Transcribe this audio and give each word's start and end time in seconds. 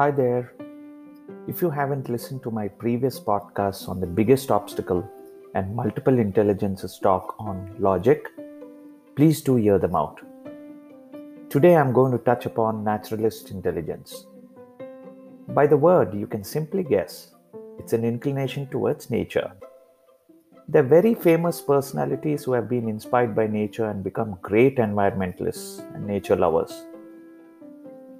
Hi 0.00 0.10
there. 0.10 0.54
If 1.46 1.60
you 1.60 1.68
haven't 1.68 2.08
listened 2.08 2.42
to 2.44 2.50
my 2.50 2.68
previous 2.68 3.20
podcasts 3.20 3.86
on 3.86 4.00
the 4.00 4.06
biggest 4.06 4.50
obstacle 4.50 5.06
and 5.54 5.76
multiple 5.76 6.18
intelligences 6.18 6.98
talk 6.98 7.34
on 7.38 7.76
logic, 7.78 8.28
please 9.14 9.42
do 9.42 9.56
hear 9.56 9.78
them 9.78 9.94
out. 9.94 10.22
Today 11.50 11.76
I'm 11.76 11.92
going 11.92 12.12
to 12.12 12.24
touch 12.24 12.46
upon 12.46 12.82
naturalist 12.82 13.50
intelligence. 13.50 14.24
By 15.48 15.66
the 15.66 15.76
word, 15.76 16.14
you 16.14 16.26
can 16.26 16.44
simply 16.44 16.82
guess 16.82 17.34
it's 17.78 17.92
an 17.92 18.02
inclination 18.02 18.68
towards 18.68 19.10
nature. 19.10 19.52
There 20.66 20.82
are 20.82 20.94
very 20.96 21.12
famous 21.12 21.60
personalities 21.60 22.44
who 22.44 22.54
have 22.54 22.70
been 22.70 22.88
inspired 22.88 23.36
by 23.36 23.48
nature 23.48 23.90
and 23.90 24.02
become 24.02 24.38
great 24.40 24.78
environmentalists 24.78 25.84
and 25.94 26.06
nature 26.06 26.36
lovers. 26.36 26.86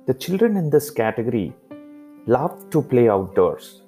The 0.06 0.12
children 0.12 0.58
in 0.58 0.68
this 0.68 0.90
category 0.90 1.54
love 2.26 2.68
to 2.70 2.82
play 2.82 3.08
outdoors, 3.08 3.82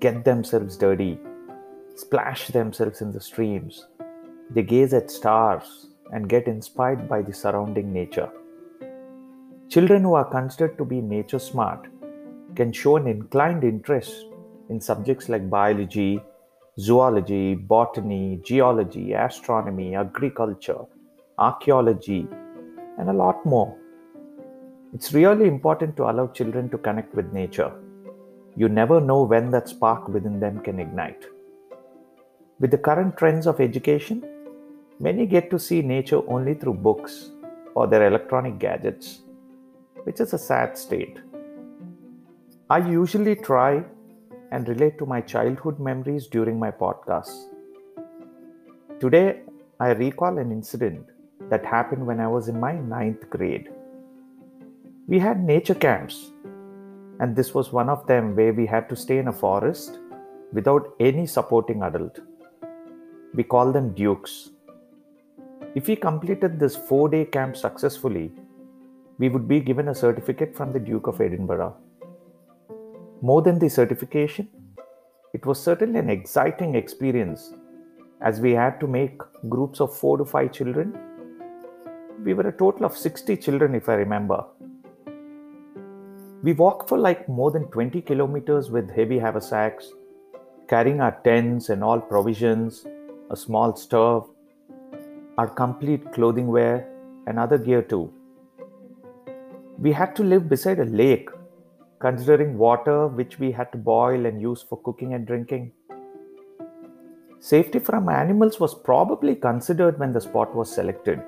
get 0.00 0.24
themselves 0.24 0.76
dirty, 0.76 1.18
splash 1.94 2.48
themselves 2.48 3.00
in 3.00 3.12
the 3.12 3.20
streams. 3.20 3.86
They 4.50 4.62
gaze 4.62 4.92
at 4.92 5.10
stars 5.10 5.86
and 6.12 6.28
get 6.28 6.48
inspired 6.48 7.08
by 7.08 7.22
the 7.22 7.32
surrounding 7.32 7.92
nature. 7.92 8.30
Children 9.68 10.02
who 10.02 10.14
are 10.14 10.24
considered 10.24 10.76
to 10.78 10.84
be 10.84 11.00
nature 11.00 11.38
smart 11.38 11.86
can 12.56 12.72
show 12.72 12.96
an 12.96 13.06
inclined 13.06 13.64
interest 13.64 14.26
in 14.68 14.80
subjects 14.80 15.28
like 15.28 15.48
biology, 15.48 16.20
zoology, 16.78 17.54
botany, 17.54 18.40
geology, 18.44 19.12
astronomy, 19.12 19.94
agriculture, 19.94 20.80
archaeology, 21.38 22.26
and 22.98 23.08
a 23.08 23.12
lot 23.12 23.46
more. 23.46 23.78
It's 24.94 25.14
really 25.14 25.48
important 25.48 25.96
to 25.96 26.10
allow 26.10 26.26
children 26.26 26.68
to 26.68 26.76
connect 26.76 27.14
with 27.14 27.32
nature. 27.32 27.72
You 28.56 28.68
never 28.68 29.00
know 29.00 29.22
when 29.22 29.50
that 29.52 29.68
spark 29.68 30.06
within 30.08 30.38
them 30.38 30.60
can 30.60 30.78
ignite. 30.78 31.24
With 32.60 32.70
the 32.70 32.76
current 32.76 33.16
trends 33.16 33.46
of 33.46 33.58
education, 33.58 34.22
many 35.00 35.24
get 35.24 35.50
to 35.50 35.58
see 35.58 35.80
nature 35.80 36.20
only 36.28 36.52
through 36.52 36.74
books 36.74 37.30
or 37.74 37.86
their 37.86 38.06
electronic 38.06 38.58
gadgets, 38.58 39.22
which 40.02 40.20
is 40.20 40.34
a 40.34 40.38
sad 40.38 40.76
state. 40.76 41.18
I 42.68 42.86
usually 42.86 43.36
try 43.36 43.82
and 44.50 44.68
relate 44.68 44.98
to 44.98 45.06
my 45.06 45.22
childhood 45.22 45.80
memories 45.80 46.26
during 46.26 46.58
my 46.58 46.70
podcasts. 46.70 47.46
Today, 49.00 49.40
I 49.80 49.92
recall 49.92 50.36
an 50.36 50.52
incident 50.52 51.06
that 51.48 51.64
happened 51.64 52.06
when 52.06 52.20
I 52.20 52.28
was 52.28 52.48
in 52.48 52.60
my 52.60 52.74
ninth 52.74 53.30
grade. 53.30 53.70
We 55.08 55.18
had 55.18 55.42
nature 55.42 55.74
camps, 55.74 56.30
and 57.18 57.34
this 57.34 57.52
was 57.52 57.72
one 57.72 57.88
of 57.88 58.06
them 58.06 58.36
where 58.36 58.52
we 58.52 58.66
had 58.66 58.88
to 58.88 58.94
stay 58.94 59.18
in 59.18 59.26
a 59.26 59.32
forest 59.32 59.98
without 60.52 60.94
any 61.00 61.26
supporting 61.26 61.82
adult. 61.82 62.20
We 63.34 63.42
call 63.42 63.72
them 63.72 63.94
dukes. 63.94 64.50
If 65.74 65.88
we 65.88 65.96
completed 65.96 66.60
this 66.60 66.76
four 66.76 67.08
day 67.08 67.24
camp 67.24 67.56
successfully, 67.56 68.30
we 69.18 69.28
would 69.28 69.48
be 69.48 69.58
given 69.58 69.88
a 69.88 69.94
certificate 69.94 70.54
from 70.54 70.72
the 70.72 70.78
Duke 70.78 71.08
of 71.08 71.20
Edinburgh. 71.20 71.74
More 73.20 73.42
than 73.42 73.58
the 73.58 73.68
certification, 73.68 74.48
it 75.34 75.44
was 75.44 75.60
certainly 75.60 75.98
an 75.98 76.10
exciting 76.10 76.76
experience 76.76 77.52
as 78.20 78.40
we 78.40 78.52
had 78.52 78.78
to 78.78 78.86
make 78.86 79.20
groups 79.48 79.80
of 79.80 79.96
four 79.96 80.16
to 80.18 80.24
five 80.24 80.52
children. 80.52 80.96
We 82.22 82.34
were 82.34 82.46
a 82.46 82.56
total 82.56 82.86
of 82.86 82.96
60 82.96 83.36
children, 83.38 83.74
if 83.74 83.88
I 83.88 83.94
remember, 83.94 84.44
we 86.42 86.52
walked 86.52 86.88
for 86.88 86.98
like 86.98 87.28
more 87.28 87.52
than 87.52 87.66
20 87.70 88.02
kilometers 88.02 88.68
with 88.70 88.90
heavy 88.90 89.18
haversacks, 89.18 89.90
carrying 90.68 91.00
our 91.00 91.16
tents 91.22 91.68
and 91.68 91.84
all 91.84 92.00
provisions, 92.00 92.84
a 93.30 93.36
small 93.36 93.76
stove, 93.76 94.28
our 95.38 95.46
complete 95.46 96.12
clothing 96.12 96.48
wear, 96.48 96.88
and 97.28 97.38
other 97.38 97.58
gear 97.58 97.80
too. 97.80 98.12
We 99.78 99.92
had 99.92 100.16
to 100.16 100.24
live 100.24 100.48
beside 100.48 100.80
a 100.80 100.84
lake, 100.84 101.28
considering 102.00 102.58
water 102.58 103.06
which 103.06 103.38
we 103.38 103.52
had 103.52 103.70
to 103.70 103.78
boil 103.78 104.26
and 104.26 104.40
use 104.40 104.62
for 104.62 104.78
cooking 104.82 105.14
and 105.14 105.24
drinking. 105.24 105.72
Safety 107.38 107.78
from 107.78 108.08
animals 108.08 108.58
was 108.58 108.74
probably 108.74 109.36
considered 109.36 109.98
when 109.98 110.12
the 110.12 110.20
spot 110.20 110.54
was 110.56 110.74
selected, 110.74 111.22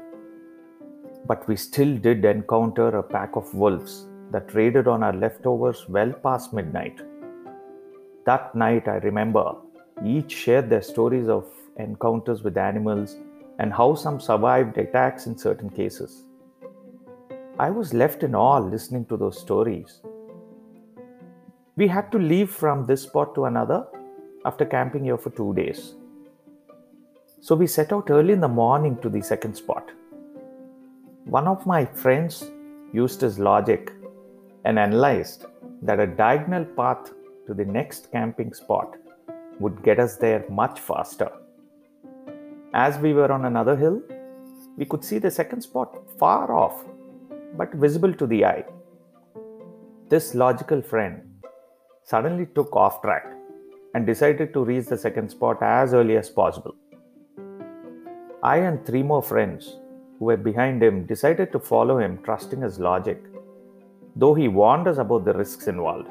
but 1.26 1.46
we 1.46 1.54
still 1.54 1.96
did 1.96 2.24
encounter 2.24 2.88
a 2.88 3.02
pack 3.02 3.36
of 3.36 3.54
wolves 3.54 4.06
that 4.34 4.52
raided 4.52 4.88
on 4.88 5.04
our 5.04 5.12
leftovers 5.12 5.88
well 5.88 6.12
past 6.12 6.52
midnight. 6.52 7.00
That 8.26 8.52
night, 8.54 8.88
I 8.88 8.96
remember, 8.96 9.54
each 10.04 10.32
shared 10.32 10.68
their 10.68 10.82
stories 10.82 11.28
of 11.28 11.46
encounters 11.76 12.42
with 12.42 12.56
animals 12.56 13.16
and 13.60 13.72
how 13.72 13.94
some 13.94 14.18
survived 14.18 14.76
attacks 14.76 15.26
in 15.28 15.38
certain 15.38 15.70
cases. 15.70 16.24
I 17.60 17.70
was 17.70 17.94
left 17.94 18.24
in 18.24 18.34
awe 18.34 18.58
listening 18.58 19.04
to 19.06 19.16
those 19.16 19.38
stories. 19.38 20.00
We 21.76 21.86
had 21.86 22.10
to 22.10 22.18
leave 22.18 22.50
from 22.50 22.86
this 22.86 23.02
spot 23.02 23.36
to 23.36 23.44
another 23.44 23.86
after 24.44 24.64
camping 24.64 25.04
here 25.04 25.16
for 25.16 25.30
two 25.30 25.54
days. 25.54 25.94
So 27.40 27.54
we 27.54 27.68
set 27.68 27.92
out 27.92 28.10
early 28.10 28.32
in 28.32 28.40
the 28.40 28.48
morning 28.48 28.98
to 29.02 29.08
the 29.08 29.22
second 29.22 29.54
spot. 29.54 29.92
One 31.24 31.46
of 31.46 31.66
my 31.66 31.84
friends 31.84 32.50
used 32.92 33.20
his 33.20 33.38
logic 33.38 33.92
and 34.64 34.78
analyzed 34.78 35.46
that 35.82 36.00
a 36.00 36.06
diagonal 36.06 36.64
path 36.64 37.12
to 37.46 37.54
the 37.54 37.64
next 37.64 38.10
camping 38.10 38.52
spot 38.54 38.96
would 39.60 39.82
get 39.82 40.00
us 40.00 40.16
there 40.16 40.44
much 40.48 40.80
faster. 40.80 41.30
As 42.72 42.98
we 42.98 43.12
were 43.12 43.30
on 43.30 43.44
another 43.44 43.76
hill, 43.76 44.02
we 44.76 44.84
could 44.84 45.04
see 45.04 45.18
the 45.18 45.30
second 45.30 45.60
spot 45.60 45.96
far 46.18 46.52
off, 46.52 46.84
but 47.56 47.72
visible 47.74 48.12
to 48.14 48.26
the 48.26 48.44
eye. 48.44 48.64
This 50.08 50.34
logical 50.34 50.82
friend 50.82 51.22
suddenly 52.02 52.46
took 52.54 52.74
off 52.74 53.00
track 53.02 53.26
and 53.94 54.06
decided 54.06 54.52
to 54.52 54.64
reach 54.64 54.86
the 54.86 54.98
second 54.98 55.30
spot 55.30 55.62
as 55.62 55.94
early 55.94 56.16
as 56.16 56.28
possible. 56.28 56.74
I 58.42 58.58
and 58.58 58.84
three 58.84 59.02
more 59.02 59.22
friends 59.22 59.76
who 60.18 60.26
were 60.26 60.36
behind 60.36 60.82
him 60.82 61.06
decided 61.06 61.52
to 61.52 61.60
follow 61.60 61.98
him, 61.98 62.18
trusting 62.24 62.60
his 62.60 62.78
logic 62.78 63.22
though 64.16 64.34
he 64.34 64.48
warned 64.48 64.88
us 64.88 64.98
about 64.98 65.24
the 65.24 65.34
risks 65.34 65.66
involved. 65.66 66.08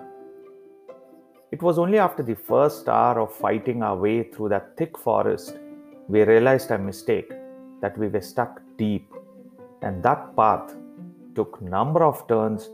It 1.51 1.61
was 1.61 1.77
only 1.77 1.99
after 1.99 2.23
the 2.23 2.35
first 2.35 2.89
hour 2.89 3.19
of 3.19 3.33
fighting 3.33 3.83
our 3.83 3.95
way 3.95 4.23
through 4.23 4.49
that 4.49 4.75
thick 4.75 4.97
forest 4.97 5.59
we 6.07 6.23
realized 6.23 6.71
our 6.71 6.77
mistake 6.77 7.31
that 7.81 7.97
we 7.97 8.07
were 8.07 8.21
stuck 8.21 8.61
deep. 8.77 9.13
And 9.81 10.03
that 10.03 10.35
path 10.35 10.75
took 11.35 11.61
number 11.61 12.03
of 12.03 12.27
turns 12.27 12.69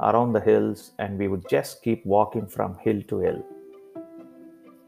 around 0.00 0.32
the 0.32 0.40
hills 0.40 0.92
and 0.98 1.18
we 1.18 1.28
would 1.28 1.48
just 1.48 1.82
keep 1.82 2.04
walking 2.04 2.46
from 2.46 2.76
hill 2.78 3.00
to 3.08 3.20
hill. 3.20 3.44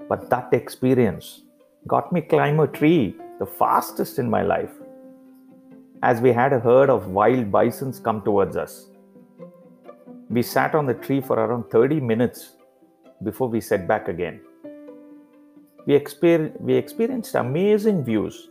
But 0.08 0.28
that 0.30 0.52
experience 0.52 1.42
got 1.86 2.12
me 2.12 2.20
climb 2.20 2.60
a 2.60 2.66
tree 2.66 3.16
the 3.38 3.46
fastest 3.46 4.18
in 4.18 4.28
my 4.28 4.42
life 4.42 4.72
as 6.02 6.20
we 6.20 6.32
had 6.32 6.52
a 6.52 6.60
herd 6.60 6.90
of 6.90 7.08
wild 7.08 7.50
bisons 7.50 7.98
come 7.98 8.22
towards 8.22 8.56
us 8.56 8.86
we 10.28 10.42
sat 10.42 10.74
on 10.74 10.86
the 10.86 10.94
tree 10.94 11.20
for 11.20 11.38
around 11.38 11.70
30 11.70 12.00
minutes 12.00 12.56
before 13.22 13.48
we 13.48 13.60
set 13.60 13.86
back 13.86 14.08
again. 14.08 14.40
We, 15.86 15.98
exper- 15.98 16.60
we 16.60 16.74
experienced 16.74 17.34
amazing 17.36 18.04
views, 18.04 18.48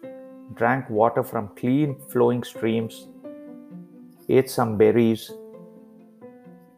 drank 0.53 0.89
water 0.89 1.23
from 1.23 1.49
clean 1.55 1.97
flowing 2.09 2.43
streams, 2.43 3.07
ate 4.29 4.49
some 4.49 4.77
berries. 4.77 5.31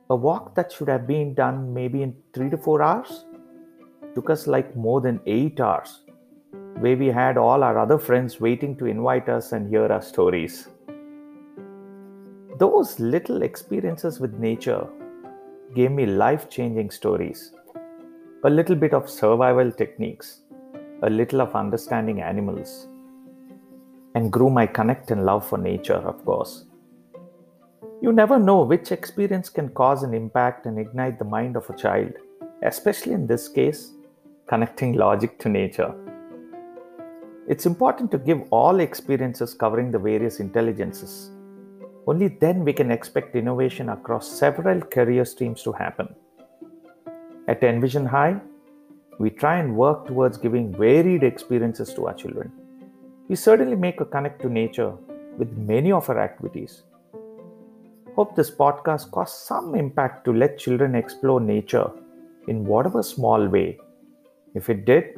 A 0.09 0.15
walk 0.15 0.55
that 0.55 0.71
should 0.71 0.87
have 0.87 1.05
been 1.05 1.33
done 1.33 1.73
maybe 1.73 2.01
in 2.01 2.15
three 2.33 2.49
to 2.49 2.57
four 2.57 2.81
hours 2.81 3.25
took 4.15 4.29
us 4.31 4.47
like 4.47 4.75
more 4.75 4.99
than 4.99 5.19
eight 5.27 5.59
hours, 5.59 6.01
where 6.79 6.97
we 6.97 7.07
had 7.07 7.37
all 7.37 7.61
our 7.61 7.77
other 7.77 7.99
friends 7.99 8.39
waiting 8.39 8.75
to 8.77 8.85
invite 8.85 9.29
us 9.29 9.51
and 9.51 9.69
hear 9.69 9.85
our 9.91 10.01
stories 10.01 10.69
those 12.59 12.99
little 12.99 13.43
experiences 13.43 14.19
with 14.19 14.33
nature 14.39 14.87
gave 15.75 15.91
me 15.91 16.05
life 16.05 16.49
changing 16.49 16.89
stories, 16.89 17.51
a 18.45 18.49
little 18.49 18.75
bit 18.75 18.93
of 18.93 19.09
survival 19.09 19.71
techniques, 19.71 20.41
a 21.03 21.09
little 21.09 21.41
of 21.41 21.55
understanding 21.55 22.21
animals, 22.21 22.87
and 24.15 24.31
grew 24.31 24.49
my 24.49 24.65
connect 24.65 25.11
and 25.11 25.25
love 25.25 25.47
for 25.47 25.57
nature, 25.57 26.01
of 26.11 26.23
course. 26.25 26.65
You 28.01 28.11
never 28.11 28.39
know 28.39 28.61
which 28.63 28.91
experience 28.91 29.49
can 29.49 29.69
cause 29.69 30.03
an 30.03 30.13
impact 30.13 30.65
and 30.65 30.79
ignite 30.79 31.19
the 31.19 31.25
mind 31.25 31.57
of 31.57 31.69
a 31.69 31.75
child, 31.75 32.13
especially 32.63 33.13
in 33.13 33.27
this 33.27 33.47
case, 33.47 33.91
connecting 34.47 34.93
logic 34.93 35.37
to 35.39 35.49
nature. 35.49 35.93
It's 37.47 37.65
important 37.65 38.09
to 38.11 38.17
give 38.17 38.41
all 38.51 38.79
experiences 38.79 39.53
covering 39.53 39.91
the 39.91 39.99
various 39.99 40.39
intelligences 40.39 41.31
only 42.07 42.29
then 42.29 42.63
we 42.63 42.73
can 42.73 42.89
expect 42.89 43.35
innovation 43.35 43.89
across 43.89 44.31
several 44.31 44.81
career 44.81 45.25
streams 45.25 45.61
to 45.63 45.73
happen. 45.73 46.07
At 47.49 47.63
Envision 47.63 48.05
High, 48.05 48.39
we 49.19 49.29
try 49.29 49.59
and 49.59 49.75
work 49.75 50.07
towards 50.07 50.37
giving 50.37 50.73
varied 50.73 51.23
experiences 51.23 51.93
to 51.95 52.07
our 52.07 52.13
children. 52.13 52.51
We 53.27 53.35
certainly 53.35 53.75
make 53.75 53.99
a 53.99 54.05
connect 54.05 54.41
to 54.43 54.49
nature 54.49 54.93
with 55.37 55.51
many 55.57 55.91
of 55.91 56.09
our 56.09 56.19
activities. 56.19 56.83
Hope 58.15 58.35
this 58.35 58.49
podcast 58.49 59.11
caused 59.11 59.35
some 59.35 59.75
impact 59.75 60.23
to 60.25 60.33
let 60.33 60.57
children 60.57 60.95
explore 60.95 61.41
nature 61.41 61.89
in 62.47 62.65
whatever 62.65 63.03
small 63.03 63.47
way. 63.47 63.77
If 64.55 64.69
it 64.69 64.85
did, 64.85 65.17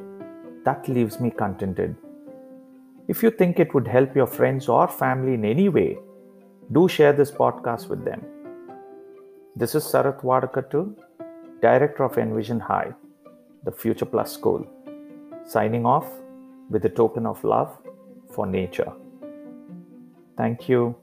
that 0.66 0.90
leaves 0.90 1.20
me 1.20 1.30
contented. 1.30 1.96
If 3.08 3.24
you 3.24 3.32
think 3.32 3.60
it 3.60 3.74
would 3.74 3.88
help 3.88 4.16
your 4.16 4.28
friends 4.28 4.68
or 4.68 4.88
family 4.88 5.36
in 5.36 5.46
any 5.46 5.70
way, 5.70 5.98
do 6.72 6.88
share 6.88 7.14
this 7.14 7.32
podcast 7.32 7.90
with 7.90 8.06
them. 8.06 8.24
This 9.56 9.74
is 9.74 9.84
Sarath 9.84 10.22
Vadakattu, 10.22 10.96
Director 11.62 12.04
of 12.04 12.18
Envision 12.18 12.60
High, 12.60 12.94
the 13.64 13.72
Future 13.72 14.06
Plus 14.06 14.32
School, 14.32 14.68
signing 15.46 15.86
off 15.86 16.06
with 16.70 16.86
a 16.86 16.90
token 16.90 17.26
of 17.26 17.44
love 17.44 17.76
for 18.36 18.46
nature. 18.46 18.92
Thank 20.38 20.70
you. 20.70 20.96